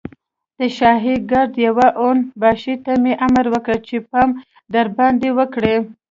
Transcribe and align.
د 0.59 0.61
شاهي 0.77 1.15
ګارډ 1.31 1.53
يوه 1.67 1.87
اون 2.01 2.17
باشي 2.41 2.75
ته 2.85 2.91
مې 3.03 3.13
امر 3.25 3.45
کړی 3.65 3.77
چې 3.87 3.95
پام 4.09 4.29
درباندې 4.73 5.29
وکړي. 5.37 5.75